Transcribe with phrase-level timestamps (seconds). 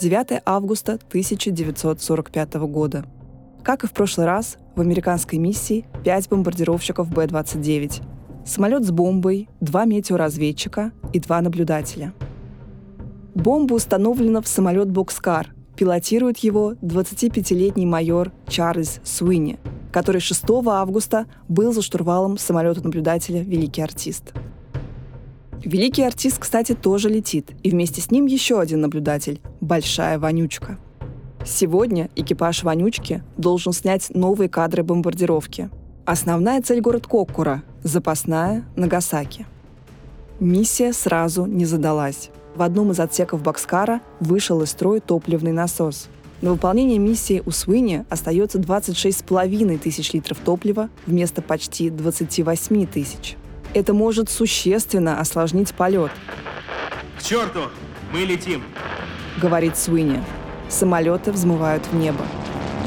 [0.00, 3.04] 9 августа 1945 года.
[3.62, 8.02] Как и в прошлый раз, в американской миссии 5 бомбардировщиков Б-29,
[8.46, 12.14] самолет с бомбой, два метеоразведчика и два наблюдателя.
[13.34, 19.58] Бомба установлена в самолет «Бокскар», пилотирует его 25-летний майор Чарльз Суини,
[19.92, 24.32] который 6 августа был за штурвалом самолета-наблюдателя «Великий артист».
[25.62, 30.78] Великий артист, кстати, тоже летит, и вместе с ним еще один наблюдатель– Большая Вонючка.
[31.46, 35.70] Сегодня экипаж Вонючки должен снять новые кадры бомбардировки.
[36.04, 39.46] Основная цель– город Коккура, запасная– Нагасаки.
[40.40, 42.30] Миссия сразу не задалась.
[42.56, 46.08] В одном из отсеков Бокскара вышел из строя топливный насос.
[46.42, 53.36] На выполнение миссии у Свини остается 26,5 тысяч литров топлива вместо почти 28 тысяч.
[53.72, 56.10] Это может существенно осложнить полет.
[57.16, 57.68] К черту!
[58.12, 58.62] Мы летим!
[59.40, 60.22] Говорит Суини.
[60.68, 62.24] Самолеты взмывают в небо.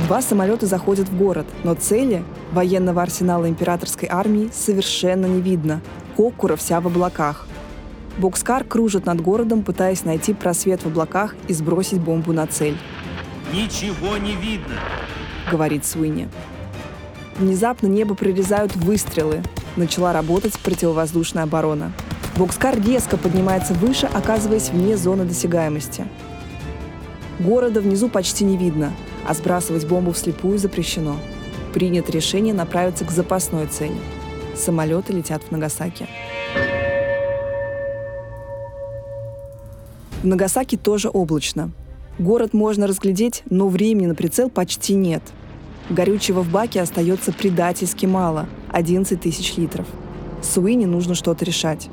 [0.08, 5.82] Два самолета заходят в город, но цели военного арсенала императорской армии совершенно не видно.
[6.16, 7.48] Кокура вся в облаках.
[8.18, 12.78] Бокскар кружит над городом, пытаясь найти просвет в облаках и сбросить бомбу на цель.
[13.52, 14.76] Ничего не видно,
[15.52, 16.30] говорит Суини.
[17.38, 19.42] Внезапно небо прорезают выстрелы
[19.76, 21.92] начала работать противовоздушная оборона.
[22.38, 26.08] Бокскар резко поднимается выше, оказываясь вне зоны досягаемости.
[27.40, 28.94] Города внизу почти не видно,
[29.28, 31.16] а сбрасывать бомбу вслепую запрещено.
[31.74, 33.96] Принято решение направиться к запасной цели.
[34.56, 36.08] Самолеты летят в Нагасаки.
[40.22, 41.72] В Нагасаки тоже облачно.
[42.20, 45.24] Город можно разглядеть, но времени на прицел почти нет.
[45.90, 49.88] Горючего в баке остается предательски мало– 11 тысяч литров.
[50.42, 51.90] Суини нужно что-то решать.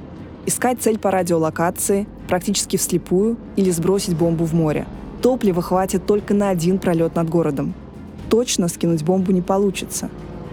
[0.47, 4.87] Искать цель по радиолокации, практически вслепую, или сбросить бомбу в море.
[5.23, 7.75] Топлива хватит только на один пролет над городом.
[8.31, 10.09] Точно скинуть бомбу не получится.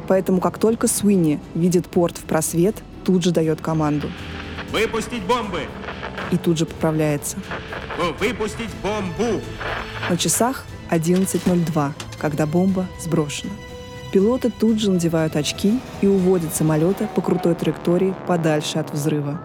[0.08, 2.75] Поэтому как только Суини видит порт в просвет,
[3.06, 4.09] тут же дает команду.
[4.72, 5.62] «Выпустить бомбы!»
[6.31, 7.38] И тут же поправляется.
[8.19, 9.41] «Выпустить бомбу!»
[10.09, 13.53] На часах 11.02, когда бомба сброшена.
[14.12, 19.40] Пилоты тут же надевают очки и уводят самолеты по крутой траектории подальше от взрыва.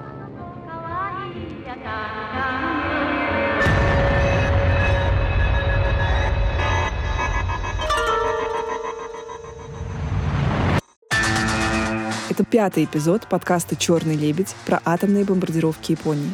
[12.33, 16.31] Это пятый эпизод подкаста «Черный лебедь» про атомные бомбардировки Японии.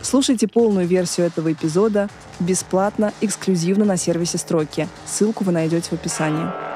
[0.00, 2.08] Слушайте полную версию этого эпизода
[2.40, 4.88] бесплатно, эксклюзивно на сервисе «Строки».
[5.04, 6.73] Ссылку вы найдете в описании.